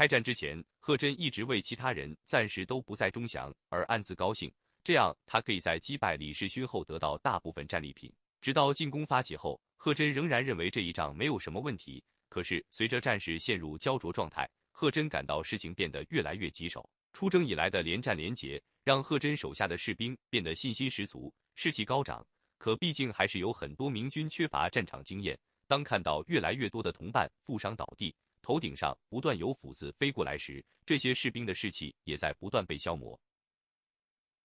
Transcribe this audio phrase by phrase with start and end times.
[0.00, 4.50] 开战之前，贺真一直为其他人暂时都不在钟祥而暗自高兴，
[4.82, 8.10] 这样他可以在击败李世勋后得到大部分战利品。
[8.40, 12.02] 直到进攻发起后，贺真仍然认为这一仗没有什么问题。
[12.30, 16.88] 可是随着战事陷入焦灼状态，贺真感到事情变得越来越棘手。
[17.12, 22.26] 出征以来的连战连捷，让贺真手下的士兵变得信心十足，士气高涨。
[22.56, 25.38] 可毕竟还是有很多明军缺乏战场经验。
[25.68, 33.18] 当看到越来越多的同伴负伤倒地，头顶上不断有斧子飞过来时，这些士兵的士气也在不断被消磨。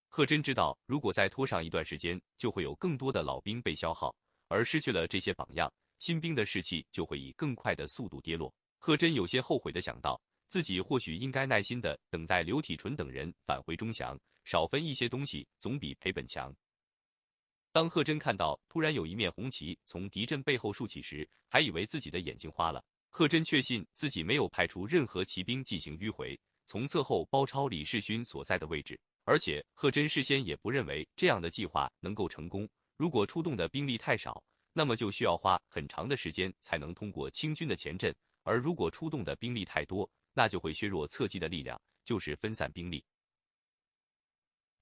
[0.07, 4.15] 贺真知道，如果再拖上一段时间，就会有更多的老兵被消耗，
[4.47, 8.53] 而失去了这些榜样，新兵的士气就会以更快的速度跌落。
[8.77, 16.55] 贺真有些后悔的想到，自己或许应该耐心的等待刘体纯等人返回钟祥，少分一些东西，总比赔本强。
[17.71, 22.81] 当贺真看到突然有一面红旗从敌阵背后竖起时，还以为自己的眼睛花了。
[23.17, 28.99] 贺真确信自己没有派出任何骑兵进行迂回，从侧后包抄李世勋所在的位置。
[29.23, 32.67] 而且贺真事先也不认为这样的计划能够成功。
[32.97, 38.11] 如果出动的兵力太少，那么就需要花很长的时间才能通过清军的前阵；
[38.43, 43.01] 而如果出动的兵力太多，那就会削弱侧击的力量，就是分散兵力。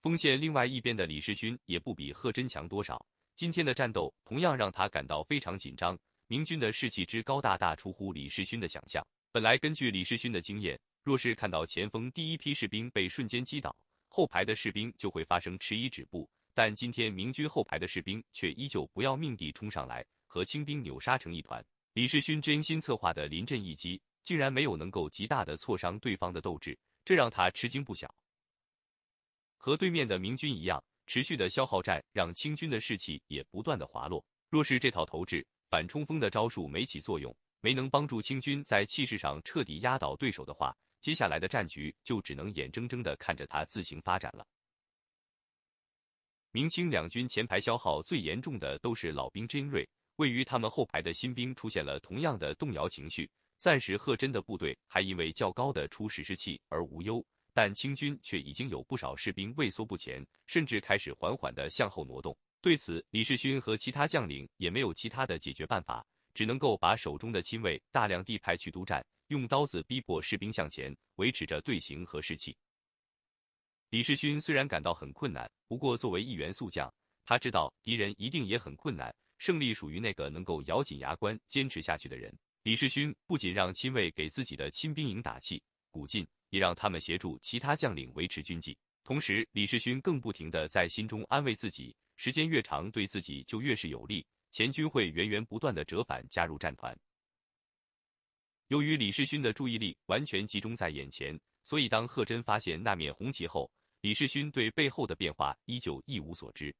[0.02, 3.06] 锋线另外一边的李世勋也不比贺真强多少。
[3.36, 5.96] 今天的战斗同样让他感到非常紧张。
[6.34, 9.06] 明军的士气之高，大大出乎李世勋的想象。
[9.32, 21.64] 本来根据李世勋的经验，若是看到前锋第一批士兵被瞬间击倒，后排的士兵就会发生迟疑止步，但今天明军后排的士兵却依旧不要命地冲上来，和清兵扭杀成一团。
[21.94, 26.76] 李世勋真心策划的临阵一击，竟然没有能够极大的挫伤对方的斗志，
[27.06, 28.12] 这让他吃惊不小。
[29.56, 34.26] 和对面的明军一样，持续的消耗战让清军的士气也不断的滑落。
[34.50, 35.44] 若是这套投掷
[35.74, 40.72] 反冲锋的招数没起作用，没能帮助清军在气势上彻底压倒对手的话，
[41.02, 44.46] 接下来的战局就只能眼睁睁的看着它自行发展了。
[46.52, 49.84] 明清两军前排消耗最严重的都是老兵精锐，
[50.18, 53.28] 位于他们后排的新兵出现了同样的动摇情绪。
[53.58, 62.38] 暂时贺真的部队还因为较高的初始士气而无忧，但清军却已经有不少士兵畏缩不前，甚至开始缓缓的向后挪动。
[62.64, 66.02] 对此，李世勋和其他将领也没有其他的解决办法，
[66.34, 69.06] 只能够把手中的亲卫大量地派去督战。
[69.28, 72.56] 用刀子逼迫士兵向前，维持着队形和士气。
[73.90, 76.90] 李世勋虽然感到很困难，不过作为一员宿将，
[77.26, 79.14] 他知道敌人一定也很困难。
[79.40, 82.34] 胜利属于那个能够咬紧牙关坚持下去的人。
[82.64, 88.78] 李世勋不仅让亲卫给自己的亲兵营打气鼓劲，也让他们协助其他将领维持军纪。
[89.04, 96.98] 同时，李世勋更不停地在心中安慰自己：时间越长，对自己就越是有利，前军会源源不断的折返加入战团。
[98.70, 103.70] 由于李世勋的注意力完全集中在眼前，所以当贺真发现那面红旗后，
[104.00, 106.74] 李世勋对背后的变化依旧一无所知。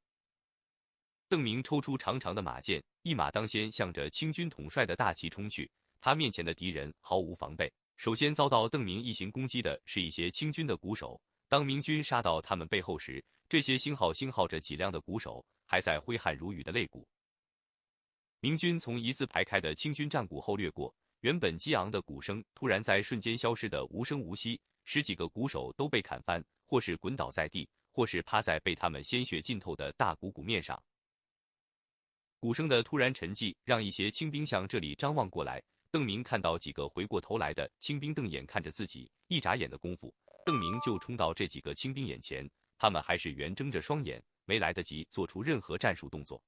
[1.28, 5.70] 邓明抽出长长的马剑，一马当先，向着清军统帅的大旗冲去。
[6.00, 11.22] 他面前的敌人毫无防备，首先遭到邓明一行攻击的是一些清军的鼓手。
[11.50, 17.08] 当明军杀到他们背后时，这些星号星号着脊梁的鼓手还在挥汗如雨的擂鼓。
[18.40, 20.94] 明军从一字排开的清军战鼓后掠过。
[21.22, 30.84] 原本激昂的鼓声突然在瞬间消失的无声无息，十几个鼓手都被砍翻，或是滚倒在地，或是趴在被他们鲜血浸透的大鼓鼓面上。
[32.42, 35.64] 鼓声的突然沉寂，让一些清兵向这里张望过来。
[35.92, 40.14] 邓明看到几个回过头来的清兵瞪眼看着自己，一眨眼的功夫，
[40.46, 42.46] 邓明就冲到这几个清兵眼前，
[42.84, 46.44] 他们还是圆睁着双眼，没来得及做出任何战术动作，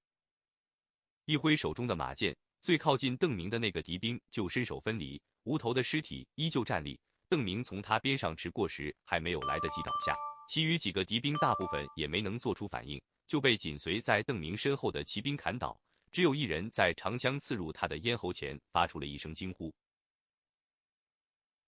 [1.24, 2.36] 一挥手中的马剑。
[2.60, 7.00] 最靠近邓明的那个敌兵就身手分离，无头的尸体依旧站立。
[7.30, 10.14] 邓明从他边上驰过时，还没有来得及倒下，
[10.50, 15.80] 其余几个敌兵大部分也没能做出反应，就被紧随在邓明身后的骑兵砍倒。
[16.12, 19.74] 只有一人在长枪刺入他的咽喉前发出了一声惊呼。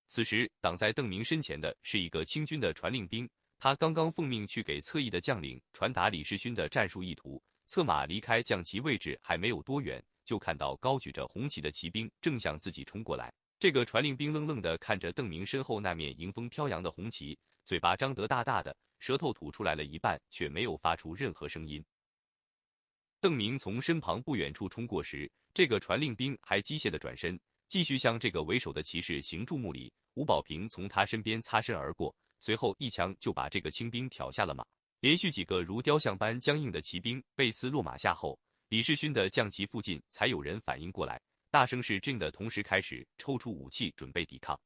[0.08, 10.04] 此时挡在邓明身前的是一个清军的传令兵，他刚刚奉命去给侧翼的将领传达李世勋的战术意图，策马离开将旗位置还没有多远。
[10.24, 13.34] 就看到高举着红旗的骑兵正向自己冲过来。
[13.58, 21.82] 这个传令兵愣愣地看着邓明身后那面迎风飘扬的红旗，嘴巴张得大大的，舌头吐出来了一半，却没有发出任何声音。
[23.22, 27.40] 邓明从身旁不远处冲过时，这个传令兵还机械地转身，
[27.70, 29.92] 继续向这个为首的骑士行注目礼。
[30.16, 34.66] 吴保平从他身边擦身而过，随后一枪就把这个清兵挑下了马。
[35.00, 38.40] 连续几个如雕像般僵硬的骑兵被刺落马下后。
[38.70, 44.60] 李世勋的将旗附近才有人反应过来，大声是震的同时开始抽出武器准备抵抗。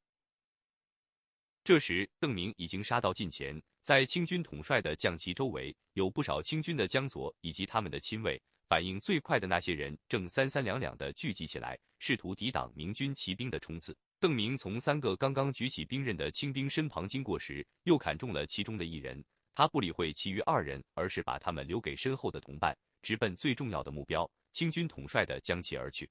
[1.64, 8.42] 这时，邓明已经杀到近前，在清军统帅的将旗周围，有不少清军的将左以及他们的亲卫。
[8.68, 13.96] 反应最快的那些人正三三两两的聚集起来，试图抵挡明军骑兵的冲刺。
[14.22, 19.26] 邓明从三个刚刚举起兵刃的清兵身旁经过时，又砍中了其中的一人。
[19.56, 26.08] 他不理会其余二人，而是把他们留给身后的同伴，直奔最重要的目标——清军统帅的将旗而去。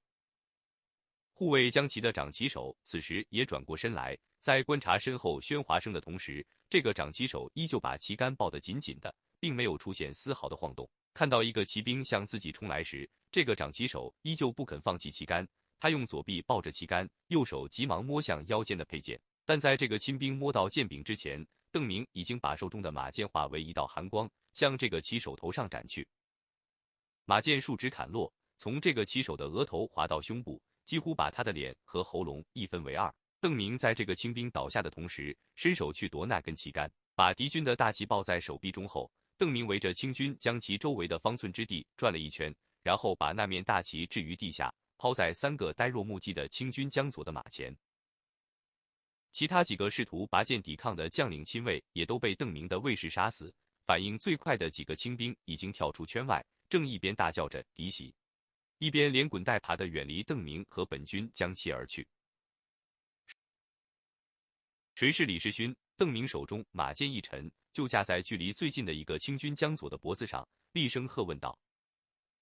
[1.33, 10.91] 护卫将旗的掌旗手此时也转过身来，在观察身后喧哗声的同时，这个掌旗手依旧把旗杆抱得紧紧的，并没有出现丝毫的晃动。
[11.15, 15.47] 看到一个骑兵向自己冲来时，这个掌旗手依旧不肯放弃旗杆。
[15.81, 19.19] 他用左臂抱着旗杆，右手急忙摸向腰间的佩剑。
[19.47, 26.07] 但在这个亲兵摸到剑柄之前，邓明已经把手中的马剑化为一道寒光，向这个骑手头上斩去。
[27.25, 33.13] 马剑竖直砍落，从这个骑手的额头划到胸部，几乎把他的脸和喉咙一分为二。
[33.41, 39.11] 邓明在这个清兵倒下的同时，伸手去夺那根旗杆，把敌军的大旗抱在手臂中后。
[39.39, 47.75] 邓明围着清军将其周围的方寸之地转了一圈，然后把那面大旗置于地下，抛在三个呆若木鸡的清军江左的马前。
[49.33, 53.51] 其他几个试图拔剑抵抗的将领亲卫也都被邓明的卫士杀死。
[53.87, 58.15] 反应最快的几个清兵已经跳出圈外，正一边大叫着敌袭，
[58.77, 62.07] 一边连滚带爬的远离邓明和本军将其而去。
[64.95, 65.75] 谁是李世勋？
[65.97, 67.51] 邓明手中马剑一沉。
[67.73, 71.59] 就架在距离最近的一个清军江左的脖子上，厉声喝问道：“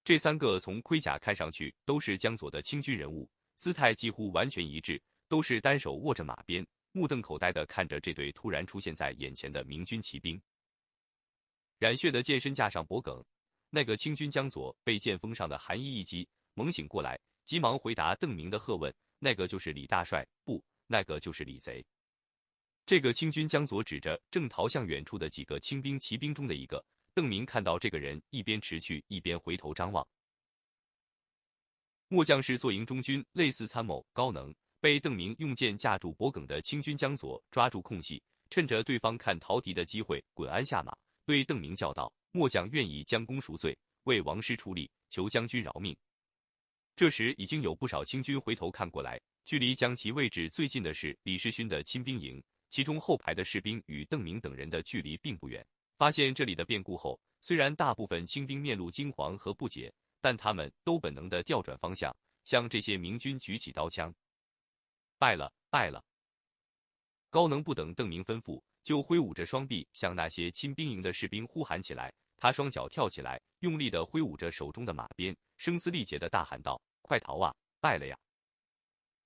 [0.03, 10.41] 这三个从盔甲看上去都是江左的清军人物，姿态几乎完全一致，都是单手握着马鞭，目瞪口呆的看着这对突然出现在眼前的明军骑兵。
[11.77, 13.23] 染血的剑身架上脖梗，
[13.69, 21.85] 那个清军江左被剑锋上的寒意一击，猛醒过来，急忙回答邓明的喝问：那个就是李大帅，不，那个就是李贼。”
[22.85, 30.07] 这个清军江左指着正逃向远处的几个清兵骑兵中的一个，邓明看到这个人一边驰去，一边回头张望。
[32.07, 40.95] 末将是坐营中军类似参谋高能，被邓明用剑架住脖梗的清军江左抓住空隙，趁着对方看逃敌的机会滚鞍下马，
[41.25, 45.95] 对邓明叫道：“末将愿意将功赎罪，为王师出力，求将军饶命。”
[46.95, 52.41] 这时已经有不少清军回头看过来，距离将其位置最近的是李世勋的亲兵营。
[52.69, 55.65] 其中后排的士兵与邓明等人的距离并不远。
[55.99, 62.15] 发现这里的变故后，虽然大部分清兵面露惊惶和不解，但他们都本能的调转方向，
[62.45, 64.15] 向这些明军举起刀枪。
[65.17, 66.01] 败了，败了！
[67.29, 72.13] 高能不等邓明吩咐，就挥舞着双臂向那些亲兵营的士兵呼喊起来。
[72.37, 77.53] 他双脚跳起来，用力的挥舞着手中的马鞭，声嘶力竭的大喊道：“快逃啊！
[77.81, 78.17] 败了呀！”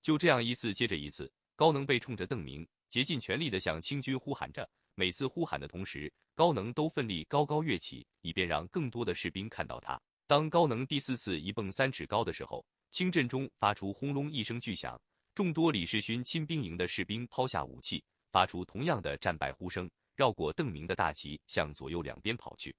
[0.02, 2.66] 就这样一次接着一次，高能被冲着邓明。
[2.88, 10.00] 竭尽全力地向清军呼喊着，每次呼喊的同时，高能都奋力高高跃起，以便让更多的士兵看到他。
[10.26, 15.00] 当高能第四次一蹦三尺高的时候，清阵中发出轰隆一声巨响，
[15.34, 22.74] 众多李世勋亲兵营的士兵抛下武器，发出同样的战败呼声，绕过邓明的大旗，向左右两边跑去。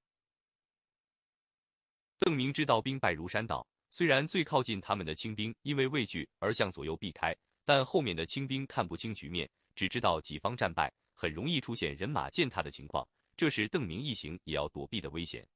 [2.20, 7.36] 邓明知道兵败如山倒，虽然最靠近他们的清兵因为畏惧而向左右避开，
[7.66, 9.50] 但后面的清兵看不清局面。
[9.76, 15.48] 只知道己方战败，很容易出现人马践踏的情况，这是邓明一行也要躲避的危险。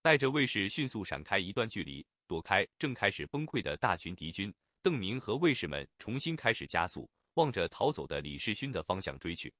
[0.00, 4.54] 带着卫士迅速闪开一段距离，躲开正开始崩溃的大群敌军。
[4.80, 9.52] 邓明和卫士们重新开始加速，望着逃走的李世勋的方向追去。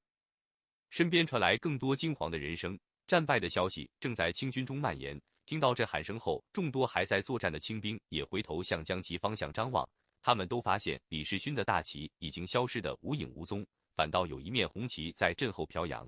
[0.89, 5.19] 身边传来更多惊惶的人声，战败的消息正在清军中蔓延。
[5.45, 9.87] 听到这喊声后，众多还在作战的清兵也回头向将其方向张望。
[10.21, 13.65] 他们都发现李世勋的大旗已经消失的无影无踪，
[13.97, 16.07] 反倒有一面红旗在阵后飘扬。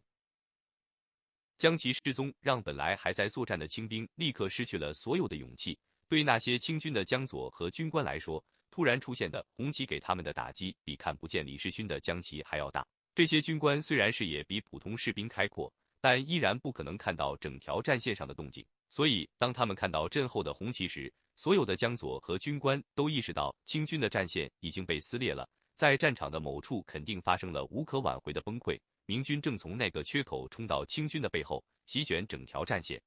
[1.57, 5.75] 将其失踪，让本来还在作战的清兵立刻失去了所有的勇气。
[6.07, 12.87] 对那些清军的江左和军官来说，突然出现的红旗给他们的打击比看不见李世勋的将旗还要大。
[13.15, 18.63] 这些军官虽然视野比普通士兵开阔，但依然不可能看到整条战线上的动静。
[18.87, 25.47] 所以，当他们看到阵后的红旗时，所有的江左和军官都意识到清军的战线已经被撕裂了，
[25.79, 33.01] 在战场的某处肯定发生了无可挽回的崩溃，明军正从那个缺口冲到清军的背后，席卷整条战线。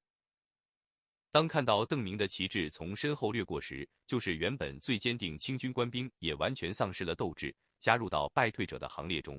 [1.31, 9.39] 当看到邓明的旗帜从身后掠过时，就是原本最坚定清军官兵也完全丧失了斗志，加入到败退者的行列中。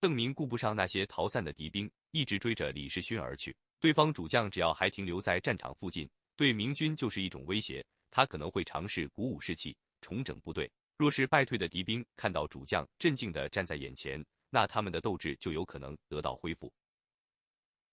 [0.00, 3.56] 邓明顾不上那些逃散的敌兵，一直追着李世勋而去。
[3.78, 6.10] 对方主将只要还停留在战场附近。
[6.34, 10.68] 对明军就是一种威胁，他可能会尝试鼓舞士气，重整部队。
[11.00, 16.70] 若是败退的敌兵看到主将镇静地站在眼前，那他们的斗志就有可能得到恢复。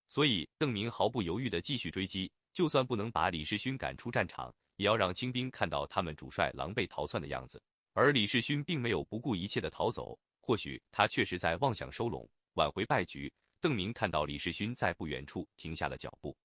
[0.09, 7.63] 所以，邓明毫不犹豫地继续追击，就算不能把李世勋赶出战场，也要让清兵看到他们主帅狼狈逃窜的样子。
[7.93, 13.31] 而李世勋并没有不顾一切地逃走，或许他确实在妄想收拢，挽回败局。
[13.61, 16.35] 邓明看到李世勋在不远处停下了脚步，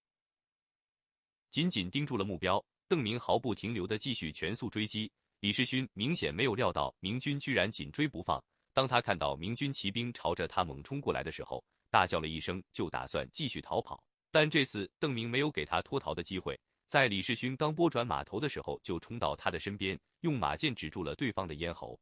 [1.50, 2.64] 紧紧盯住了目标。
[2.86, 5.10] 邓明毫不停留地继续全速追击。
[5.42, 8.40] 李世勋明显没有料到明军居然紧追不放。
[8.72, 14.00] 当他看到明军骑兵朝着他猛冲过来的时候，大叫了一声，就打算继续逃跑。
[14.30, 16.56] 但这次邓明没有给他脱逃的机会，
[16.86, 21.98] 在李世勋刚拨转马头的时候，就冲到他的身边，用马剑指住了对方的咽喉。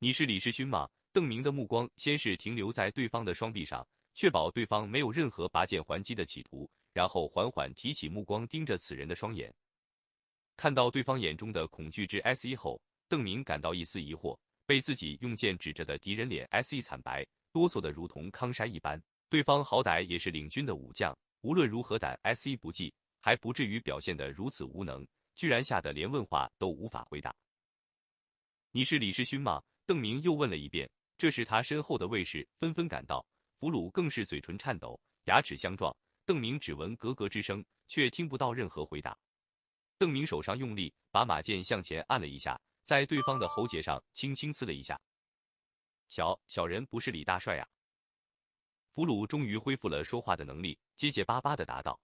[0.00, 0.88] 你是李世勋吗？
[1.12, 9.54] 邓明的目光先是停留在对方的双臂上，确保对方没有任何拔剑还击的企图，然后缓缓提起目光，盯着此人的双眼。
[10.56, 14.38] 看到对方眼中的恐惧之 S 一后，邓明感到一丝疑惑。
[14.64, 19.02] 被自己用剑指着的敌人脸 S 一惨白，哆嗦的如同康山一般。
[19.28, 27.34] 对方好歹也是领军的武将，无论如何胆 S 一不济，还不至于表现得如此无能，居然吓得连问话都无法回答。
[28.70, 29.60] 你是李世勋吗？
[29.84, 30.88] 邓明又问了一遍。
[31.18, 33.26] 这时他身后的卫士纷纷赶到，
[33.58, 35.94] 俘虏更是嘴唇颤抖，牙齿相撞。
[36.24, 39.18] 邓明只闻咯咯之声，却听不到任何回答。
[40.02, 42.60] 邓明手上用力，把马剑向前按了一下。
[42.82, 45.00] 在对方的喉结上轻轻刺了一下。
[46.08, 47.64] 小小人不是李大帅呀。
[48.90, 52.00] 俘虏终于恢复了说话的能力，结结巴巴的答道：“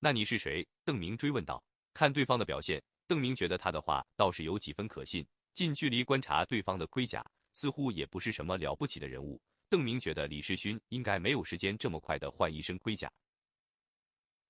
[0.00, 1.64] 那你是谁？”邓明追问道。
[1.94, 5.26] 看对方的表现，邓明觉得他的话倒是有几分可信。
[5.54, 9.40] 近距离观察对方的盔甲，似乎也不是什么了不起的人物。
[9.70, 13.10] 邓明觉得李世勋应该没有时间这么快的换一身盔甲。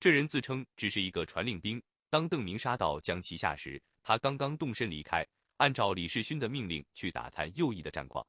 [0.01, 1.81] 这人自称只是一个传令兵。
[2.11, 5.25] 当邓明杀到江旗下时，他刚刚动身离开，
[5.59, 8.27] 按照李世勋的命令去打探右翼的战况。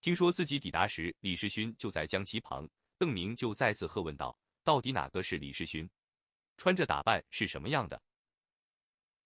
[0.00, 5.90] 听说自己抵达时，李世勋就在江旗旁，邓明就再次喝问道：“到底哪个是李世勋？
[6.56, 8.00] 穿着打扮是什么样的？”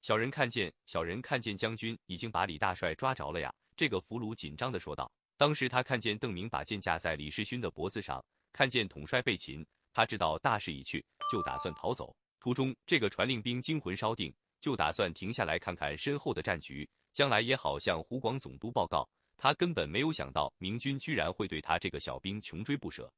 [0.00, 3.54] 小人看见，小人看见将军已经把李大帅抓着了呀！
[3.76, 5.12] 这个俘虏紧张的说道。
[5.36, 12.16] 当时他看见邓明把剑架在李世勋的脖子上，看见统帅被擒，他知道大势已去，就打算逃走。
[12.40, 14.34] 途中，这个传令兵惊魂稍定。
[14.58, 19.08] 就打算停下来看看身后的战局，将来也好向湖广总督报告。
[19.38, 23.10] 他根本没有想到明军居然会对他这个小兵穷追不舍。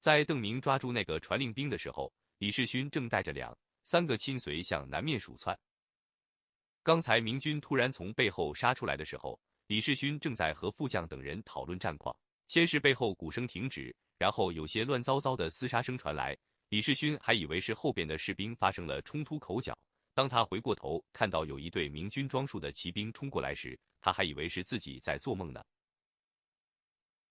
[0.00, 5.56] 在邓明抓住那个传令兵的时候，李世勋正带着两三个亲随向南面鼠窜。
[6.82, 12.16] 刚才明军突然从背后杀出来的时候，李世勋正在和副将等人讨论战况。
[12.48, 16.36] 先是背后鼓声停止，然后有些乱糟糟的厮杀声传来。
[16.70, 19.76] 李世勋还以为是后边的士兵发生了冲突口角，
[20.14, 25.60] 当他回过头看到有一队明军装束的骑兵冲过来时，他还以为是自己在做梦呢。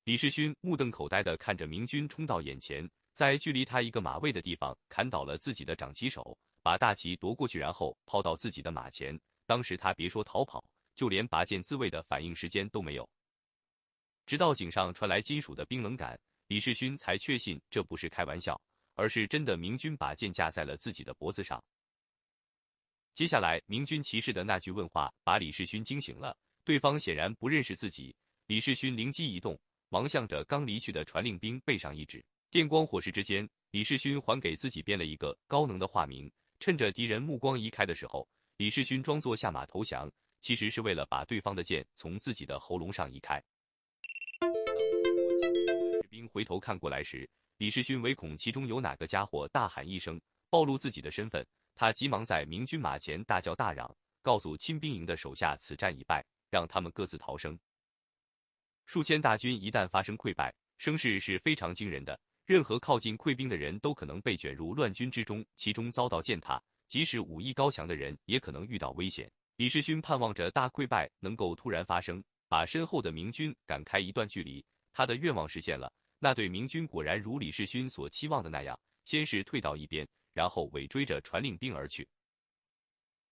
[0.03, 9.17] 李世勋目瞪口呆地看着明军冲到眼前，在距离他一个马位的地方砍倒了自己的长旗手，把大旗夺过去，然后抛到自己的马前。
[9.45, 10.61] 当时他别说逃跑，
[10.95, 13.09] 就连拔剑自卫的反应时间都没有。
[14.25, 18.59] 直到颈上传来金属的冰冷感，李世勋才确信这不是开玩笑。
[18.99, 21.63] 而是真的，明军把剑架在了自己的脖子上。
[23.13, 26.37] 接下来，明军骑士的那句问话把李世勋惊醒了。
[26.65, 28.13] 对方显然不认识自己。
[28.47, 32.23] 李世勋灵机一动，忙向着刚离去的传令兵背上一指。
[32.51, 36.29] 电光火石之间，李世勋还给自己编了一个高能的化名。
[36.59, 38.27] 趁着敌人目光移开的时候，
[38.57, 43.41] 李世勋装作下马投降，其实是为了把对方的剑从自己的喉咙上移开。
[46.01, 47.29] 士兵回头看过来时，
[47.59, 50.17] 李世勋唯恐其中有哪个家伙大喊一声，
[50.49, 57.59] 暴露自己的身份，他急忙在明军马前大叫大嚷，告诉亲兵营的手下此战已败，让他们各自逃生。
[58.85, 69.29] 数千大军一旦发生溃败，声势是非常惊人的，任何靠近溃兵的人都可能被卷入乱军之中，其中遭到践踏，即使武艺高强的人也可能遇到危险。
[69.57, 74.63] 李世勋盼望着大溃败能够突然发生，把身后的明军赶开一段距离，
[74.93, 75.91] 他的愿望实现了。
[76.19, 82.07] 那对明军果然如李世勋所期望的那样，先是退到一边，然后尾追着传令兵而去。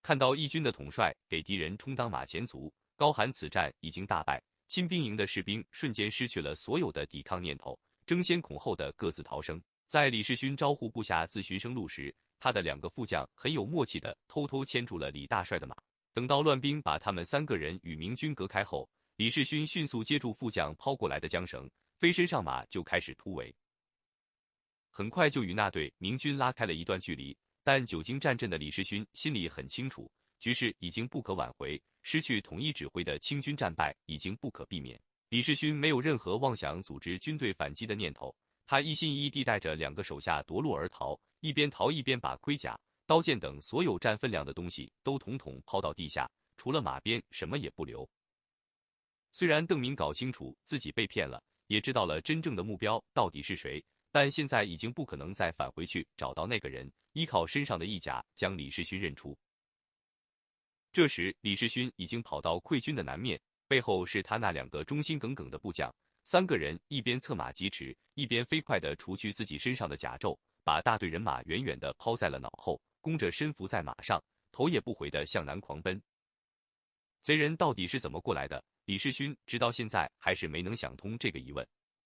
[0.01, 9.61] 看到义军的统帅给敌人充当马前卒，高喊此战已经大败，亲兵营的士兵瞬间失去了所有的抵抗念头，争先恐后的各自逃生。
[9.85, 15.75] 在李世勋招呼部下自寻生路时，他的两个副将很有默契的偷偷牵住了李大帅的马。
[16.13, 21.69] 等到乱兵把他们三个人与明军隔开后，李世勋迅速接住副将抛过来的缰绳。
[21.99, 23.53] 飞身上马就开始突围，
[24.91, 27.35] 很快就与那队明军拉开了一段距离。
[27.63, 35.01] 但久经战阵的李世勋心里很清楚，局势已经不可挽回，失去统一指挥的清军战败已经不可避免。
[35.29, 38.33] 李世勋没有任何妄想组织军队反击的念头，
[38.67, 48.07] 他一心一意地带着两个手下夺路而逃，一边逃一边把盔甲、刀剑等所有占分量的东西都统统抛到地下，除了马鞭什么也不留。
[49.31, 59.37] 虽然邓明搞清楚自己被骗了，也知道了真正的目标到底是谁，但现在已经不可能再返回去找到那个人，依靠身上的衣甲将李世勋认出。
[60.91, 65.93] 这时，李世勋已经跑到溃军的南面，背后是他那两个忠心耿耿的部将。
[66.23, 74.21] 三个人一边策马疾驰，一边飞快地除去自己身上的甲胄，把大队人马远远地抛在了脑后，弓着身伏在马上，
[74.51, 76.01] 头也不回地向南狂奔。
[77.21, 78.63] 贼人到底是怎么过来的？
[78.87, 81.67] 李世勋直到现在还是没能想通这个疑问。